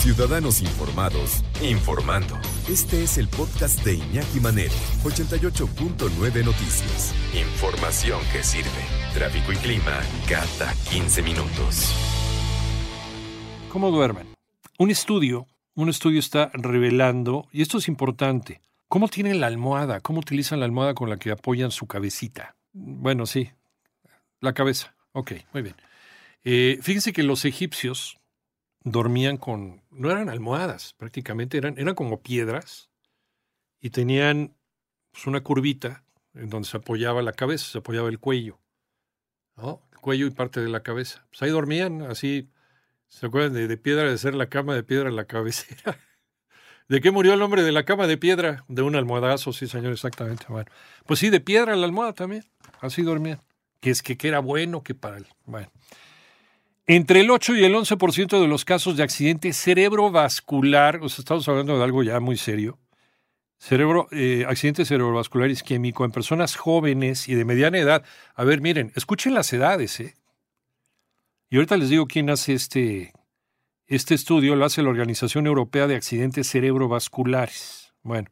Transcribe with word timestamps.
Ciudadanos 0.00 0.62
informados, 0.62 1.44
informando. 1.62 2.38
Este 2.70 3.02
es 3.04 3.18
el 3.18 3.28
podcast 3.28 3.84
de 3.84 3.96
Iñaki 3.96 4.40
Manero, 4.40 4.72
88.9 5.04 6.42
Noticias. 6.42 7.14
Información 7.34 8.18
que 8.32 8.42
sirve. 8.42 8.70
Tráfico 9.12 9.52
y 9.52 9.56
clima 9.56 10.00
cada 10.26 10.72
15 10.90 11.20
minutos. 11.20 11.94
¿Cómo 13.70 13.90
duermen? 13.90 14.26
Un 14.78 14.90
estudio, 14.90 15.46
un 15.74 15.90
estudio 15.90 16.18
está 16.18 16.50
revelando, 16.54 17.46
y 17.52 17.60
esto 17.60 17.76
es 17.76 17.86
importante, 17.86 18.62
cómo 18.88 19.06
tienen 19.08 19.38
la 19.38 19.48
almohada, 19.48 20.00
cómo 20.00 20.20
utilizan 20.20 20.60
la 20.60 20.64
almohada 20.64 20.94
con 20.94 21.10
la 21.10 21.18
que 21.18 21.30
apoyan 21.30 21.70
su 21.70 21.86
cabecita. 21.86 22.56
Bueno, 22.72 23.26
sí, 23.26 23.50
la 24.40 24.54
cabeza. 24.54 24.94
Ok, 25.12 25.32
muy 25.52 25.60
bien. 25.60 25.76
Eh, 26.42 26.78
fíjense 26.80 27.12
que 27.12 27.22
los 27.22 27.44
egipcios 27.44 28.16
dormían 28.82 29.36
con, 29.36 29.82
no 29.90 30.10
eran 30.10 30.28
almohadas, 30.28 30.94
prácticamente 30.94 31.58
eran, 31.58 31.78
eran 31.78 31.94
como 31.94 32.22
piedras 32.22 32.90
y 33.80 33.90
tenían 33.90 34.56
pues, 35.10 35.26
una 35.26 35.42
curvita 35.42 36.04
en 36.34 36.50
donde 36.50 36.68
se 36.68 36.76
apoyaba 36.76 37.22
la 37.22 37.32
cabeza, 37.32 37.66
se 37.66 37.78
apoyaba 37.78 38.08
el 38.08 38.18
cuello, 38.18 38.58
¿no? 39.56 39.82
El 39.92 39.98
cuello 39.98 40.26
y 40.26 40.30
parte 40.30 40.60
de 40.60 40.68
la 40.68 40.82
cabeza. 40.82 41.26
Pues 41.30 41.42
ahí 41.42 41.50
dormían, 41.50 42.02
así, 42.02 42.50
¿se 43.08 43.26
acuerdan 43.26 43.52
de, 43.52 43.68
de 43.68 43.76
piedra 43.76 44.08
de 44.08 44.16
ser 44.16 44.34
la 44.34 44.48
cama 44.48 44.74
de 44.74 44.82
piedra 44.82 45.10
la 45.10 45.26
cabecera? 45.26 45.98
¿De 46.88 47.00
qué 47.00 47.10
murió 47.10 47.34
el 47.34 47.42
hombre 47.42 47.62
de 47.62 47.72
la 47.72 47.84
cama 47.84 48.06
de 48.06 48.16
piedra? 48.16 48.64
De 48.68 48.82
un 48.82 48.96
almohadazo, 48.96 49.52
sí, 49.52 49.68
señor, 49.68 49.92
exactamente. 49.92 50.46
Bueno, 50.48 50.70
pues 51.06 51.20
sí, 51.20 51.30
de 51.30 51.40
piedra 51.40 51.76
la 51.76 51.86
almohada 51.86 52.14
también, 52.14 52.44
así 52.80 53.02
dormían. 53.02 53.40
Que 53.80 53.90
es 53.90 54.02
que, 54.02 54.16
que 54.16 54.28
era 54.28 54.40
bueno 54.40 54.82
que 54.82 54.94
para 54.94 55.18
él. 55.18 55.26
Bueno. 55.46 55.70
Entre 56.92 57.20
el 57.20 57.30
8 57.30 57.54
y 57.54 57.62
el 57.62 57.72
11% 57.72 58.40
de 58.40 58.48
los 58.48 58.64
casos 58.64 58.96
de 58.96 59.04
accidente 59.04 59.52
cerebrovascular, 59.52 60.96
o 61.00 61.08
sea, 61.08 61.22
estamos 61.22 61.48
hablando 61.48 61.78
de 61.78 61.84
algo 61.84 62.02
ya 62.02 62.18
muy 62.18 62.36
serio, 62.36 62.80
eh, 64.10 64.44
accidente 64.48 64.84
cerebrovascular 64.84 65.48
isquémico 65.50 66.04
en 66.04 66.10
personas 66.10 66.56
jóvenes 66.56 67.28
y 67.28 67.36
de 67.36 67.44
mediana 67.44 67.78
edad. 67.78 68.04
A 68.34 68.42
ver, 68.42 68.60
miren, 68.60 68.90
escuchen 68.96 69.34
las 69.34 69.52
edades, 69.52 70.00
¿eh? 70.00 70.16
Y 71.48 71.58
ahorita 71.58 71.76
les 71.76 71.90
digo 71.90 72.08
quién 72.08 72.28
hace 72.28 72.54
este, 72.54 73.12
este 73.86 74.16
estudio, 74.16 74.56
lo 74.56 74.64
hace 74.64 74.82
la 74.82 74.88
Organización 74.88 75.46
Europea 75.46 75.86
de 75.86 75.94
Accidentes 75.94 76.50
Cerebrovasculares. 76.50 77.94
Bueno, 78.02 78.30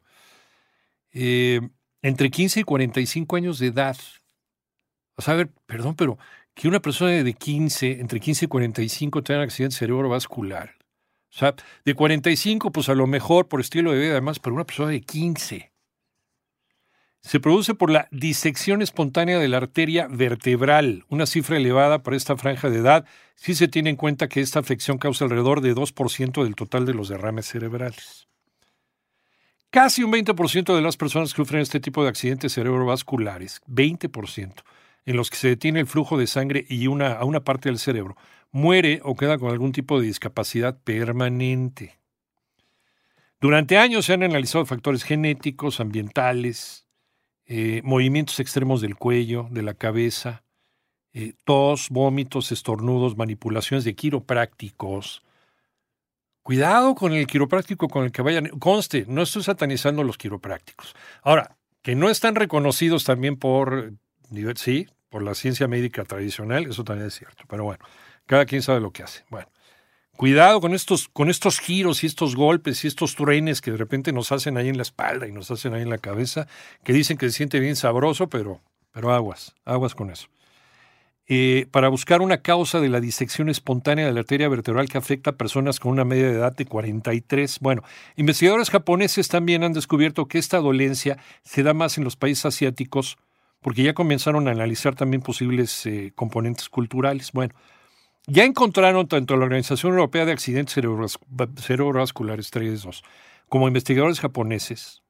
eh, 1.13 1.61
entre 2.01 2.29
15 2.29 2.59
y 2.59 2.63
45 2.63 3.37
años 3.37 3.57
de 3.59 3.67
edad. 3.67 3.95
O 5.15 5.21
sea, 5.21 5.35
a 5.35 5.37
ver, 5.37 5.49
perdón, 5.65 5.95
pero 5.95 6.17
que 6.59 6.67
una 6.67 6.81
persona 6.81 7.11
de 7.11 7.33
15, 7.33 8.01
entre 8.01 8.19
15 8.19 8.43
y 8.43 8.47
45 8.49 9.23
tenga 9.23 9.39
un 9.39 9.45
accidente 9.45 9.77
cerebrovascular. 9.77 10.75
O 11.33 11.37
sea, 11.37 11.55
de 11.85 11.93
45, 11.93 12.73
pues 12.73 12.89
a 12.89 12.95
lo 12.95 13.07
mejor 13.07 13.47
por 13.47 13.61
estilo 13.61 13.93
de 13.93 13.99
vida, 13.99 14.11
además, 14.11 14.39
pero 14.39 14.55
una 14.55 14.65
persona 14.65 14.91
de 14.91 14.99
15. 14.99 15.71
Se 17.21 17.39
produce 17.39 17.75
por 17.75 17.89
la 17.89 18.09
disección 18.11 18.81
espontánea 18.81 19.39
de 19.39 19.47
la 19.47 19.55
arteria 19.55 20.07
vertebral, 20.09 21.05
una 21.07 21.27
cifra 21.27 21.55
elevada 21.55 22.03
para 22.03 22.17
esta 22.17 22.35
franja 22.35 22.69
de 22.69 22.79
edad, 22.79 23.05
si 23.35 23.55
se 23.55 23.69
tiene 23.69 23.91
en 23.91 23.95
cuenta 23.95 24.27
que 24.27 24.41
esta 24.41 24.59
afección 24.59 24.97
causa 24.97 25.23
alrededor 25.23 25.61
de 25.61 25.73
2% 25.73 26.43
del 26.43 26.55
total 26.55 26.85
de 26.85 26.93
los 26.93 27.07
derrames 27.07 27.45
cerebrales. 27.45 28.27
Casi 29.69 30.03
un 30.03 30.11
20% 30.11 30.75
de 30.75 30.81
las 30.81 30.97
personas 30.97 31.31
que 31.31 31.37
sufren 31.37 31.61
este 31.61 31.79
tipo 31.79 32.03
de 32.03 32.09
accidentes 32.09 32.53
cerebrovasculares, 32.53 33.61
20%, 33.65 34.55
en 35.05 35.17
los 35.17 35.29
que 35.29 35.37
se 35.37 35.47
detiene 35.47 35.79
el 35.79 35.87
flujo 35.87 36.17
de 36.17 36.27
sangre 36.27 36.65
y 36.69 36.87
una, 36.87 37.13
a 37.13 37.25
una 37.25 37.43
parte 37.43 37.69
del 37.69 37.79
cerebro, 37.79 38.15
muere 38.51 39.01
o 39.03 39.15
queda 39.15 39.37
con 39.37 39.51
algún 39.51 39.71
tipo 39.71 39.99
de 39.99 40.07
discapacidad 40.07 40.79
permanente. 40.83 41.99
Durante 43.41 43.77
años 43.77 44.05
se 44.05 44.13
han 44.13 44.23
analizado 44.23 44.65
factores 44.65 45.03
genéticos, 45.03 45.79
ambientales, 45.79 46.85
eh, 47.45 47.81
movimientos 47.83 48.39
extremos 48.39 48.81
del 48.81 48.95
cuello, 48.95 49.47
de 49.49 49.63
la 49.63 49.73
cabeza, 49.73 50.43
eh, 51.13 51.33
tos, 51.45 51.89
vómitos, 51.89 52.51
estornudos, 52.51 53.17
manipulaciones 53.17 53.85
de 53.85 53.95
quiroprácticos. 53.95 55.23
Cuidado 56.43 56.95
con 56.95 57.13
el 57.13 57.27
quiropráctico 57.27 57.87
con 57.87 58.05
el 58.05 58.11
que 58.11 58.21
vayan. 58.21 58.47
Conste, 58.59 59.05
no 59.07 59.21
estoy 59.21 59.43
satanizando 59.43 60.03
los 60.03 60.17
quiroprácticos. 60.17 60.95
Ahora, 61.23 61.57
que 61.81 61.95
no 61.95 62.09
están 62.09 62.35
reconocidos 62.35 63.03
también 63.03 63.37
por 63.37 63.93
sí, 64.55 64.87
por 65.09 65.23
la 65.23 65.33
ciencia 65.33 65.67
médica 65.67 66.03
tradicional, 66.05 66.67
eso 66.67 66.83
también 66.83 67.07
es 67.07 67.15
cierto. 67.15 67.43
Pero 67.47 67.63
bueno, 67.63 67.83
cada 68.25 68.45
quien 68.45 68.61
sabe 68.61 68.79
lo 68.79 68.91
que 68.91 69.03
hace. 69.03 69.23
Bueno, 69.29 69.47
cuidado 70.15 70.61
con 70.61 70.73
estos, 70.73 71.09
con 71.09 71.29
estos 71.29 71.59
giros 71.59 72.03
y 72.03 72.07
estos 72.07 72.35
golpes 72.35 72.83
y 72.83 72.87
estos 72.87 73.15
truenes 73.15 73.61
que 73.61 73.71
de 73.71 73.77
repente 73.77 74.13
nos 74.13 74.31
hacen 74.31 74.57
ahí 74.57 74.69
en 74.69 74.77
la 74.77 74.83
espalda 74.83 75.27
y 75.27 75.31
nos 75.31 75.49
hacen 75.51 75.73
ahí 75.73 75.81
en 75.81 75.89
la 75.89 75.97
cabeza, 75.97 76.47
que 76.83 76.93
dicen 76.93 77.17
que 77.17 77.27
se 77.27 77.37
siente 77.37 77.59
bien 77.59 77.75
sabroso, 77.75 78.29
pero, 78.29 78.61
pero 78.91 79.13
aguas, 79.13 79.55
aguas 79.65 79.95
con 79.95 80.11
eso. 80.11 80.27
Eh, 81.31 81.67
para 81.69 81.89
buscar 81.89 82.23
una 82.23 82.41
causa 82.41 82.79
de 82.79 82.89
la 82.89 82.99
disección 82.99 83.49
espontánea 83.49 84.07
de 84.07 84.13
la 84.13 84.21
arteria 84.21 84.49
vertebral 84.49 84.89
que 84.89 84.97
afecta 84.97 85.29
a 85.29 85.37
personas 85.37 85.79
con 85.79 85.91
una 85.91 86.03
media 86.03 86.25
de 86.25 86.33
edad 86.33 86.55
de 86.55 86.65
43. 86.65 87.59
Bueno, 87.61 87.83
investigadores 88.15 88.71
japoneses 88.71 89.27
también 89.27 89.63
han 89.63 89.73
descubierto 89.73 90.27
que 90.27 90.39
esta 90.39 90.57
dolencia 90.57 91.19
se 91.43 91.61
da 91.61 91.75
más 91.75 91.99
en 91.99 92.03
los 92.03 92.15
países 92.15 92.47
asiáticos 92.47 93.19
porque 93.61 93.83
ya 93.83 93.93
comenzaron 93.93 94.47
a 94.47 94.51
analizar 94.51 94.95
también 94.95 95.21
posibles 95.21 95.85
eh, 95.85 96.11
componentes 96.15 96.69
culturales. 96.69 97.31
Bueno, 97.31 97.53
ya 98.27 98.43
encontraron 98.43 99.07
tanto 99.07 99.35
la 99.37 99.45
Organización 99.45 99.93
Europea 99.93 100.25
de 100.25 100.31
Accidentes 100.31 100.75
Cerebrovasculares 100.75 102.51
3.2 102.51 103.03
como 103.47 103.67
investigadores 103.67 104.19
japoneses 104.19 105.01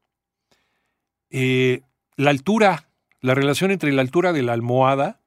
eh, 1.29 1.81
la 2.15 2.31
altura, 2.31 2.89
la 3.21 3.35
relación 3.35 3.71
entre 3.71 3.91
la 3.91 4.01
altura 4.01 4.33
de 4.33 4.41
la 4.41 4.53
almohada 4.53 5.21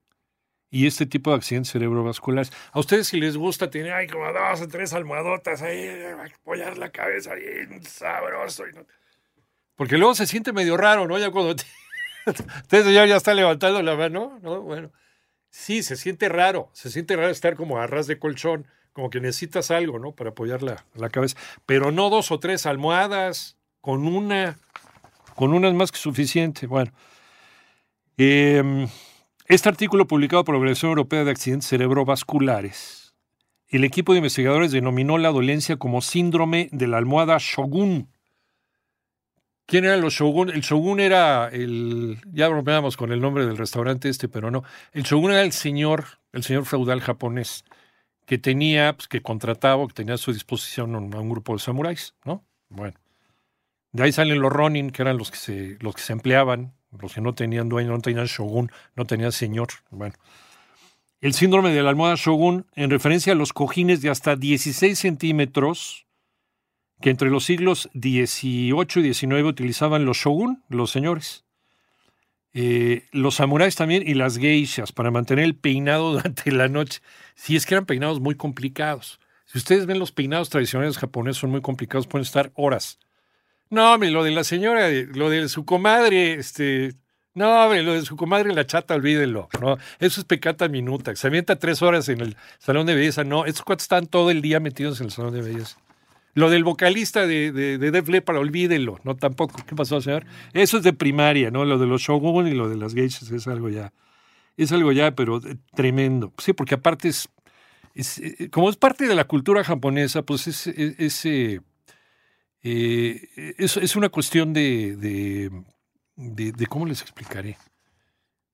y 0.71 0.87
este 0.87 1.07
tipo 1.07 1.31
de 1.31 1.37
accidentes 1.37 1.73
cerebrovasculares. 1.73 2.53
A 2.73 2.81
ustedes 2.81 3.09
si 3.09 3.21
les 3.21 3.37
gusta 3.37 3.71
tener 3.71 3.93
ay, 3.93 4.07
como 4.09 4.25
dos 4.33 4.61
o 4.61 4.69
tres 4.69 4.93
almohadotas 4.93 5.63
ahí, 5.63 5.87
apoyar 6.41 6.79
la 6.79 6.91
cabeza 6.91 7.35
bien 7.35 7.83
sabroso. 7.85 8.65
Porque 9.77 9.99
luego 9.99 10.15
se 10.15 10.27
siente 10.27 10.53
medio 10.53 10.77
raro, 10.77 11.07
¿no? 11.07 11.19
Ya 11.19 11.31
cuando 11.31 11.57
te... 11.57 11.65
Usted, 12.27 12.85
señor, 12.85 13.09
ya 13.09 13.17
está 13.17 13.35
levantando 13.35 13.83
la 13.83 13.97
mano, 13.97 14.39
¿no? 14.43 14.63
Bueno, 14.63 14.91
sí, 15.51 15.83
se 15.83 15.97
siente 15.97 16.29
raro, 16.29 16.71
se 16.73 16.91
siente 16.91 17.17
raro 17.17 17.31
estar 17.31 17.57
como 17.57 17.79
a 17.79 17.87
ras 17.87 18.07
de 18.07 18.19
colchón, 18.19 18.67
como 18.93 19.11
que 19.11 19.21
necesitas 19.21 19.71
algo, 19.71 19.99
¿no? 19.99 20.13
Para 20.13 20.31
apoyar 20.31 20.63
la, 20.63 20.85
la 20.95 21.09
cabeza. 21.09 21.37
Pero 21.67 21.91
no 21.91 22.11
dos 22.11 22.31
o 22.31 22.39
tres 22.39 22.67
almohadas, 22.67 23.57
con 23.81 24.07
una, 24.07 24.59
con 25.35 25.53
una 25.53 25.69
es 25.69 25.75
más 25.75 25.91
que 25.91 25.99
suficiente. 25.99 26.67
Bueno, 26.67 26.93
eh, 28.17 28.87
este 29.47 29.69
artículo 29.69 30.07
publicado 30.07 30.45
por 30.45 30.55
la 30.55 30.61
Organización 30.61 30.91
Europea 30.91 31.25
de 31.25 31.31
Accidentes 31.31 31.69
Cerebrovasculares, 31.69 33.15
el 33.69 33.85
equipo 33.85 34.13
de 34.13 34.19
investigadores 34.19 34.71
denominó 34.71 35.17
la 35.17 35.31
dolencia 35.31 35.77
como 35.77 36.03
síndrome 36.03 36.69
de 36.73 36.87
la 36.87 36.99
almohada 36.99 37.39
Shogun. 37.41 38.12
¿Quién 39.67 39.85
era 39.85 39.97
los 39.97 40.15
Shogun? 40.15 40.51
El 40.51 40.61
Shogun 40.61 41.01
era 41.01 41.49
el. 41.49 42.19
Ya 42.33 42.49
bromeamos 42.49 42.97
con 42.97 43.13
el 43.13 43.21
nombre 43.21 43.47
del 43.47 43.57
restaurante 43.57 44.09
este, 44.09 44.29
pero 44.29 44.51
no. 44.51 44.65
El 44.93 45.05
Shogun 45.05 45.33
era 45.33 45.43
el 45.43 45.53
señor, 45.53 46.19
el 46.33 46.43
señor 46.43 46.67
feudal 46.67 47.01
japonés, 47.01 47.65
que 48.27 48.39
tenía, 48.39 48.95
pues, 48.95 49.09
que 49.09 49.23
contrataba, 49.23 49.87
que 49.87 49.95
tenía 49.95 50.15
a 50.15 50.19
su 50.19 50.33
disposición 50.33 50.95
a 50.95 50.99
un 50.99 51.31
grupo 51.31 51.53
de 51.55 51.61
samuráis, 51.61 52.15
¿no? 52.25 52.45
Bueno. 52.69 52.95
De 53.93 54.05
ahí 54.05 54.13
salen 54.13 54.41
los 54.41 54.53
Ronin, 54.53 54.91
que 54.91 55.03
eran 55.03 55.19
los 55.19 55.31
que 55.31 55.37
se, 55.37 55.77
los 55.81 55.95
que 55.95 56.03
se 56.03 56.13
empleaban 56.13 56.75
los 57.01 57.15
que 57.15 57.21
no 57.21 57.35
tenían 57.35 57.69
dueño, 57.69 57.91
no 57.91 58.01
tenían 58.01 58.27
shogun, 58.27 58.71
no 58.97 59.05
tenían 59.05 59.33
señor. 59.33 59.69
Bueno. 59.91 60.15
El 61.21 61.35
síndrome 61.35 61.71
de 61.71 61.83
la 61.83 61.91
almohada 61.91 62.17
shogun, 62.17 62.67
en 62.75 62.91
referencia 62.91 63.33
a 63.33 63.37
los 63.37 63.53
cojines 63.53 64.03
de 64.03 64.11
hasta 64.11 64.37
16 64.37 64.99
centímetros, 64.99 66.07
que 67.03 67.11
entre 67.11 67.29
los 67.29 67.45
siglos 67.45 67.91
XVIII 67.93 68.73
y 68.73 69.13
XIX 69.13 69.43
utilizaban 69.45 70.07
los 70.07 70.17
shogun, 70.17 70.63
los 70.69 70.91
señores. 70.91 71.45
Eh, 72.55 73.07
los 73.13 73.37
samuráis 73.37 73.77
también 73.77 74.03
y 74.07 74.15
las 74.15 74.39
geishas 74.39 74.93
para 74.93 75.11
mantener 75.11 75.45
el 75.45 75.57
peinado 75.57 76.13
durante 76.15 76.51
la 76.53 76.69
noche. 76.69 77.01
si 77.35 77.57
es 77.57 77.67
que 77.67 77.75
eran 77.75 77.87
peinados 77.87 78.21
muy 78.21 78.35
complicados. 78.37 79.21
Si 79.45 79.59
ustedes 79.59 79.85
ven 79.85 79.99
los 79.99 80.13
peinados 80.13 80.49
tradicionales 80.49 80.97
japoneses 80.97 81.41
son 81.41 81.51
muy 81.51 81.61
complicados, 81.61 82.07
pueden 82.07 82.25
estar 82.25 82.53
horas. 82.55 82.99
No, 83.69 83.93
hombre, 83.93 84.11
lo 84.11 84.25
de 84.25 84.31
la 84.31 84.45
señora, 84.45 84.89
lo 84.91 85.29
de 85.29 85.49
su 85.49 85.65
comadre, 85.65 86.35
este, 86.35 86.95
no, 87.35 87.65
hombre, 87.65 87.83
lo 87.83 87.95
de 87.95 88.03
su 88.03 88.17
comadre 88.17 88.55
la 88.55 88.67
chata, 88.67 88.95
olvídenlo. 88.95 89.49
Eso 89.99 90.21
es 90.21 90.27
pecata 90.27 90.69
minuta. 90.69 91.15
Se 91.17 91.27
avienta 91.27 91.57
tres 91.57 91.81
horas 91.83 92.09
en 92.09 92.21
el 92.21 92.37
salón 92.59 92.87
de 92.87 92.95
belleza. 92.95 93.25
No, 93.25 93.47
estos 93.47 93.65
cuatro 93.65 93.83
están 93.83 94.07
todo 94.07 94.31
el 94.31 94.43
día 94.43 94.61
metidos 94.61 95.01
en 95.01 95.07
el 95.07 95.13
salón 95.13 95.33
de 95.33 95.43
belleza. 95.43 95.79
Lo 96.35 96.49
del 96.49 96.65
vocalista 96.65 97.27
de, 97.27 97.53
de, 97.53 97.77
de 97.77 97.91
Def 97.91 98.09
Leppard, 98.09 98.39
olvídenlo, 98.39 98.99
no 99.05 99.17
tampoco. 99.17 99.63
¿Qué 99.67 99.75
pasó, 99.75 100.01
señor? 100.01 100.25
Eso 100.55 100.79
es 100.79 100.83
de 100.83 100.95
primaria, 100.95 101.51
¿no? 101.51 101.65
Lo 101.67 101.79
de 101.79 101.87
los 101.87 102.01
shogun 102.01 102.49
y 102.49 102.53
lo 102.53 102.71
de 102.71 102.77
las 102.77 102.95
geishas 102.95 103.31
es 103.31 103.47
algo 103.47 103.69
ya, 103.69 103.93
es 104.57 104.73
algo 104.73 104.93
ya, 104.93 105.15
pero 105.15 105.39
eh, 105.47 105.57
tremendo. 105.75 106.33
Sí, 106.39 106.55
porque 106.55 106.77
aparte 106.77 107.09
es, 107.09 107.29
es 107.95 108.19
eh, 108.19 108.49
como 108.51 108.71
es 108.71 108.77
parte 108.77 109.07
de 109.07 109.15
la 109.15 109.25
cultura 109.25 109.63
japonesa, 109.63 110.23
pues 110.23 110.47
es, 110.47 110.67
es, 110.69 111.27
eh, 111.27 111.61
es, 112.63 113.77
es 113.77 113.97
una 113.97 114.09
cuestión 114.09 114.55
de, 114.55 114.97
de, 114.97 115.51
de, 116.17 116.67
¿cómo 116.67 116.87
les 116.87 117.03
explicaré? 117.03 117.59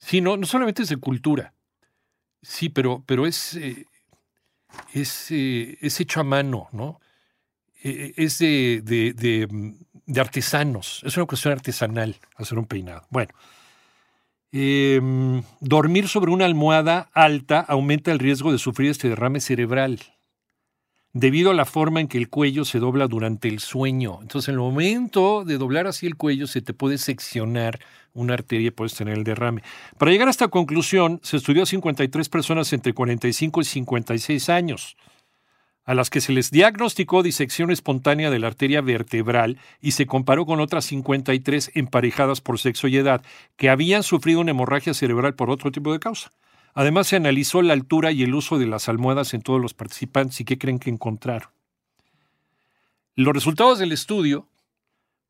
Sí, 0.00 0.20
no, 0.20 0.36
no 0.36 0.46
solamente 0.46 0.82
es 0.82 0.88
de 0.88 0.96
cultura, 0.96 1.54
sí, 2.42 2.70
pero, 2.70 3.04
pero 3.06 3.24
es, 3.24 3.56
es, 4.92 5.30
es 5.30 6.00
hecho 6.00 6.20
a 6.20 6.24
mano, 6.24 6.68
¿no? 6.72 7.00
Eh, 7.82 8.14
es 8.16 8.38
de, 8.38 8.82
de, 8.82 10.20
artesanos, 10.20 11.02
es 11.04 11.16
una 11.16 11.26
cuestión 11.26 11.52
artesanal 11.52 12.16
hacer 12.36 12.58
un 12.58 12.66
peinado. 12.66 13.02
Bueno, 13.10 13.32
em, 14.50 15.42
dormir 15.60 16.08
sobre 16.08 16.32
una 16.32 16.44
almohada 16.44 17.10
alta 17.12 17.60
aumenta 17.60 18.10
el 18.10 18.18
riesgo 18.18 18.50
de 18.50 18.58
sufrir 18.58 18.90
este 18.90 19.08
derrame 19.08 19.40
cerebral 19.40 20.00
debido 21.12 21.50
a 21.50 21.54
la 21.54 21.64
forma 21.64 22.00
en 22.00 22.08
que 22.08 22.18
el 22.18 22.28
cuello 22.28 22.64
se 22.64 22.78
dobla 22.78 23.06
durante 23.06 23.48
el 23.48 23.60
sueño. 23.60 24.18
Entonces, 24.22 24.48
en 24.48 24.54
el 24.54 24.60
momento 24.60 25.44
de 25.44 25.58
doblar 25.58 25.86
así 25.86 26.06
el 26.06 26.16
cuello, 26.16 26.46
se 26.46 26.62
te 26.62 26.74
puede 26.74 26.98
seccionar 26.98 27.78
una 28.12 28.34
arteria 28.34 28.68
y 28.68 28.70
puedes 28.70 28.94
tener 28.94 29.16
el 29.16 29.24
derrame. 29.24 29.62
Para 29.98 30.10
llegar 30.10 30.28
a 30.28 30.32
esta 30.32 30.48
conclusión, 30.48 31.20
se 31.22 31.36
estudió 31.36 31.62
a 31.62 31.66
53 31.66 32.28
personas 32.28 32.72
entre 32.72 32.92
45 32.92 33.60
y 33.60 33.64
56 33.64 34.48
años 34.48 34.96
a 35.88 35.94
las 35.94 36.10
que 36.10 36.20
se 36.20 36.34
les 36.34 36.50
diagnosticó 36.50 37.22
disección 37.22 37.70
espontánea 37.70 38.28
de 38.28 38.38
la 38.38 38.48
arteria 38.48 38.82
vertebral 38.82 39.56
y 39.80 39.92
se 39.92 40.04
comparó 40.04 40.44
con 40.44 40.60
otras 40.60 40.84
53 40.84 41.70
emparejadas 41.76 42.42
por 42.42 42.58
sexo 42.58 42.88
y 42.88 42.98
edad 42.98 43.22
que 43.56 43.70
habían 43.70 44.02
sufrido 44.02 44.40
una 44.40 44.50
hemorragia 44.50 44.92
cerebral 44.92 45.34
por 45.34 45.48
otro 45.48 45.72
tipo 45.72 45.90
de 45.90 45.98
causa. 45.98 46.30
Además, 46.74 47.06
se 47.06 47.16
analizó 47.16 47.62
la 47.62 47.72
altura 47.72 48.12
y 48.12 48.22
el 48.22 48.34
uso 48.34 48.58
de 48.58 48.66
las 48.66 48.90
almohadas 48.90 49.32
en 49.32 49.40
todos 49.40 49.62
los 49.62 49.72
participantes 49.72 50.38
y 50.42 50.44
qué 50.44 50.58
creen 50.58 50.78
que 50.78 50.90
encontraron. 50.90 51.48
Los 53.14 53.32
resultados 53.32 53.78
del 53.78 53.92
estudio 53.92 54.46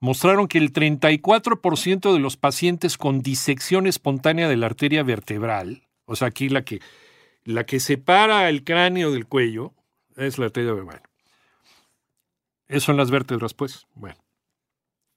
mostraron 0.00 0.48
que 0.48 0.58
el 0.58 0.72
34% 0.72 2.12
de 2.12 2.18
los 2.18 2.36
pacientes 2.36 2.98
con 2.98 3.22
disección 3.22 3.86
espontánea 3.86 4.48
de 4.48 4.56
la 4.56 4.66
arteria 4.66 5.04
vertebral, 5.04 5.86
o 6.04 6.16
sea, 6.16 6.26
aquí 6.26 6.48
la 6.48 6.64
que, 6.64 6.80
la 7.44 7.64
que 7.64 7.78
separa 7.78 8.48
el 8.48 8.64
cráneo 8.64 9.12
del 9.12 9.26
cuello, 9.26 9.72
es 10.18 10.38
la 10.38 10.46
arteria 10.46 10.72
Bueno. 10.72 11.00
Eso 12.66 12.86
son 12.86 12.96
las 12.96 13.10
vértebras, 13.10 13.54
pues. 13.54 13.86
Bueno. 13.94 14.16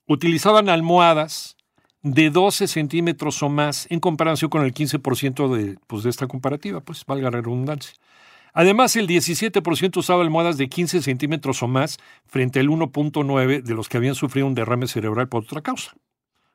Utilizaban 0.07 0.69
almohadas 0.69 1.57
de 2.01 2.29
12 2.29 2.67
centímetros 2.67 3.43
o 3.43 3.49
más 3.49 3.87
en 3.89 3.99
comparación 3.99 4.49
con 4.49 4.63
el 4.63 4.73
15% 4.73 5.53
de, 5.53 5.77
pues, 5.87 6.03
de 6.03 6.09
esta 6.09 6.27
comparativa, 6.27 6.81
pues 6.81 7.05
valga 7.05 7.29
la 7.29 7.41
redundancia. 7.41 7.93
Además, 8.53 8.95
el 8.95 9.07
17% 9.07 9.97
usaba 9.97 10.23
almohadas 10.23 10.57
de 10.57 10.67
15 10.67 11.01
centímetros 11.01 11.63
o 11.63 11.67
más 11.67 11.99
frente 12.25 12.59
al 12.59 12.67
1.9 12.67 13.61
de 13.61 13.73
los 13.73 13.87
que 13.87 13.97
habían 13.97 14.15
sufrido 14.15 14.47
un 14.47 14.55
derrame 14.55 14.87
cerebral 14.87 15.29
por 15.29 15.43
otra 15.43 15.61
causa. 15.61 15.93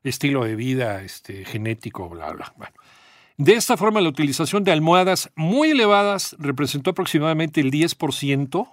Estilo 0.02 0.44
de 0.44 0.56
vida, 0.56 1.02
este, 1.02 1.44
genético, 1.44 2.08
bla, 2.08 2.32
bla. 2.32 2.52
Bueno. 2.56 2.74
De 3.38 3.52
esta 3.52 3.76
forma, 3.76 4.00
la 4.00 4.08
utilización 4.08 4.64
de 4.64 4.72
almohadas 4.72 5.30
muy 5.36 5.70
elevadas 5.70 6.34
representó 6.38 6.90
aproximadamente 6.90 7.60
el 7.60 7.70
10%, 7.70 8.72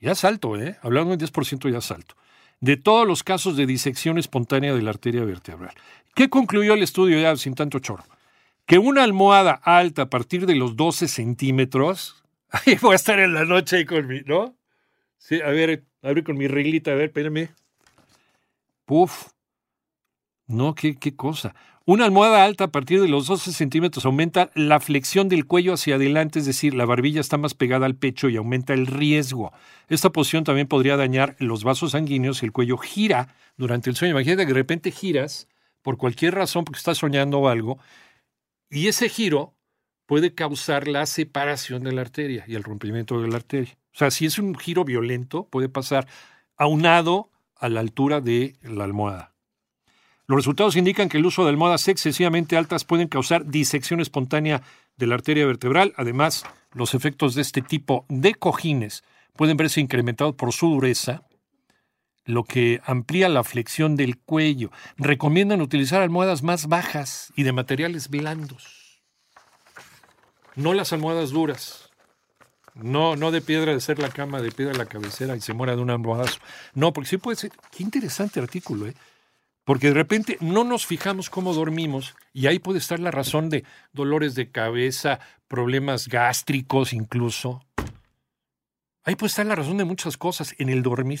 ya 0.00 0.12
es 0.12 0.24
alto, 0.24 0.56
¿eh? 0.56 0.78
Hablando 0.82 1.16
del 1.16 1.20
10% 1.20 1.70
ya 1.70 1.78
es 1.78 1.90
alto, 1.92 2.16
de 2.60 2.76
todos 2.76 3.06
los 3.06 3.22
casos 3.22 3.56
de 3.56 3.66
disección 3.66 4.18
espontánea 4.18 4.74
de 4.74 4.82
la 4.82 4.90
arteria 4.90 5.24
vertebral. 5.24 5.74
¿Qué 6.14 6.28
concluyó 6.28 6.74
el 6.74 6.82
estudio 6.82 7.20
ya 7.20 7.36
sin 7.36 7.54
tanto 7.54 7.78
chorro? 7.78 8.04
Que 8.66 8.78
una 8.78 9.04
almohada 9.04 9.52
alta 9.62 10.02
a 10.02 10.10
partir 10.10 10.46
de 10.46 10.56
los 10.56 10.74
12 10.74 11.06
centímetros, 11.06 12.24
ahí 12.50 12.76
voy 12.80 12.94
a 12.94 12.96
estar 12.96 13.20
en 13.20 13.32
la 13.32 13.44
noche 13.44 13.76
ahí 13.76 13.84
con 13.84 14.08
mi, 14.08 14.22
¿no? 14.22 14.56
Sí, 15.18 15.40
a 15.40 15.50
ver, 15.50 15.84
a 16.02 16.08
ver 16.08 16.24
con 16.24 16.36
mi 16.36 16.48
reglita, 16.48 16.90
a 16.90 16.94
ver, 16.94 17.06
espérame. 17.06 17.50
Puf. 18.86 19.28
No, 20.46 20.74
qué, 20.74 20.96
cosa. 21.16 21.54
Una 21.86 22.04
almohada 22.04 22.44
alta 22.44 22.64
a 22.64 22.72
partir 22.72 23.00
de 23.00 23.08
los 23.08 23.26
12 23.26 23.52
centímetros 23.52 24.04
aumenta 24.04 24.50
la 24.54 24.80
flexión 24.80 25.28
del 25.28 25.46
cuello 25.46 25.72
hacia 25.72 25.94
adelante, 25.94 26.40
es 26.40 26.46
decir, 26.46 26.74
la 26.74 26.84
barbilla 26.84 27.20
está 27.20 27.38
más 27.38 27.54
pegada 27.54 27.86
al 27.86 27.96
pecho 27.96 28.28
y 28.28 28.36
aumenta 28.36 28.74
el 28.74 28.86
riesgo. 28.86 29.52
Esta 29.88 30.10
posición 30.10 30.44
también 30.44 30.68
podría 30.68 30.96
dañar 30.96 31.36
los 31.38 31.64
vasos 31.64 31.92
sanguíneos 31.92 32.38
si 32.38 32.46
el 32.46 32.52
cuello 32.52 32.76
gira 32.76 33.34
durante 33.56 33.88
el 33.88 33.96
sueño. 33.96 34.12
Imagínate 34.12 34.42
que 34.42 34.52
de 34.52 34.58
repente 34.58 34.90
giras 34.90 35.48
por 35.82 35.96
cualquier 35.96 36.34
razón, 36.34 36.64
porque 36.64 36.78
estás 36.78 36.98
soñando 36.98 37.38
o 37.40 37.48
algo, 37.48 37.78
y 38.70 38.88
ese 38.88 39.08
giro 39.08 39.54
puede 40.06 40.34
causar 40.34 40.88
la 40.88 41.06
separación 41.06 41.82
de 41.82 41.92
la 41.92 42.02
arteria 42.02 42.44
y 42.46 42.54
el 42.54 42.62
rompimiento 42.62 43.20
de 43.20 43.28
la 43.28 43.36
arteria. 43.36 43.76
O 43.94 43.98
sea, 43.98 44.10
si 44.10 44.26
es 44.26 44.38
un 44.38 44.54
giro 44.54 44.84
violento, 44.84 45.48
puede 45.48 45.68
pasar 45.68 46.06
aunado 46.56 47.30
a 47.56 47.68
la 47.68 47.80
altura 47.80 48.20
de 48.20 48.56
la 48.62 48.84
almohada. 48.84 49.31
Los 50.26 50.36
resultados 50.36 50.76
indican 50.76 51.08
que 51.08 51.18
el 51.18 51.26
uso 51.26 51.42
de 51.42 51.50
almohadas 51.50 51.88
excesivamente 51.88 52.56
altas 52.56 52.84
pueden 52.84 53.08
causar 53.08 53.46
disección 53.46 54.00
espontánea 54.00 54.62
de 54.96 55.06
la 55.06 55.16
arteria 55.16 55.46
vertebral. 55.46 55.92
Además, 55.96 56.44
los 56.72 56.94
efectos 56.94 57.34
de 57.34 57.42
este 57.42 57.60
tipo 57.60 58.06
de 58.08 58.34
cojines 58.34 59.02
pueden 59.34 59.56
verse 59.56 59.80
incrementados 59.80 60.34
por 60.34 60.52
su 60.52 60.70
dureza, 60.70 61.22
lo 62.24 62.44
que 62.44 62.80
amplía 62.84 63.28
la 63.28 63.42
flexión 63.42 63.96
del 63.96 64.18
cuello. 64.18 64.70
Recomiendan 64.96 65.60
utilizar 65.60 66.02
almohadas 66.02 66.42
más 66.42 66.68
bajas 66.68 67.32
y 67.36 67.42
de 67.42 67.52
materiales 67.52 68.08
blandos. 68.08 69.02
No 70.54 70.74
las 70.74 70.92
almohadas 70.92 71.30
duras. 71.30 71.90
No, 72.74 73.16
no 73.16 73.30
de 73.32 73.42
piedra 73.42 73.72
de 73.72 73.80
ser 73.80 73.98
la 73.98 74.08
cama, 74.08 74.40
de 74.40 74.50
piedra 74.50 74.72
la 74.72 74.86
cabecera 74.86 75.36
y 75.36 75.40
se 75.40 75.52
muera 75.52 75.76
de 75.76 75.82
un 75.82 75.90
almohadazo. 75.90 76.38
No, 76.74 76.92
porque 76.92 77.10
sí 77.10 77.16
puede 77.18 77.36
ser. 77.36 77.52
Qué 77.70 77.82
interesante 77.82 78.40
artículo, 78.40 78.86
¿eh? 78.86 78.94
Porque 79.64 79.88
de 79.88 79.94
repente 79.94 80.36
no 80.40 80.64
nos 80.64 80.86
fijamos 80.86 81.30
cómo 81.30 81.54
dormimos 81.54 82.16
y 82.32 82.46
ahí 82.46 82.58
puede 82.58 82.78
estar 82.78 82.98
la 82.98 83.10
razón 83.10 83.48
de 83.48 83.64
dolores 83.92 84.34
de 84.34 84.50
cabeza, 84.50 85.20
problemas 85.46 86.08
gástricos 86.08 86.92
incluso. 86.92 87.64
Ahí 89.04 89.14
puede 89.14 89.28
estar 89.28 89.46
la 89.46 89.54
razón 89.54 89.78
de 89.78 89.84
muchas 89.84 90.16
cosas 90.16 90.54
en 90.58 90.68
el 90.68 90.82
dormir. 90.82 91.20